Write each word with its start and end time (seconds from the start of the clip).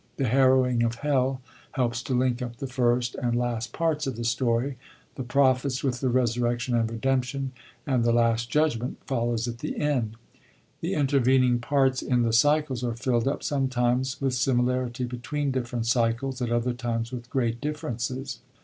The 0.17 0.23
Harroioirvg 0.25 0.83
of 0.83 0.95
Hell 0.95 1.41
helps 1.73 2.01
to 2.01 2.15
link 2.15 2.41
up 2.41 2.55
the 2.55 2.65
first 2.65 3.13
and 3.13 3.35
last 3.35 3.71
parts 3.71 4.07
of 4.07 4.15
the 4.15 4.23
story, 4.23 4.79
the 5.13 5.21
Prophets 5.21 5.83
with 5.83 5.99
the 5.99 6.09
Resurrection 6.09 6.73
and 6.75 6.89
Redemption; 6.89 7.51
and 7.85 8.03
the 8.03 8.11
Last 8.11 8.49
Judg 8.49 8.79
ment 8.81 8.97
follows 9.05 9.47
at 9.47 9.59
the 9.59 9.77
end. 9.77 10.15
The 10.79 10.95
intervening 10.95 11.59
parts 11.59 12.01
in 12.01 12.23
the 12.23 12.33
cycles 12.33 12.83
are 12.83 12.93
fiUd 12.93 13.27
up, 13.27 13.43
sometimes 13.43 14.19
with 14.19 14.33
similarity 14.33 15.03
between 15.03 15.51
different 15.51 15.85
cycles, 15.85 16.41
at 16.41 16.51
other 16.51 16.73
times 16.73 17.11
with 17.11 17.29
great 17.29 17.61
differences. 17.61 18.39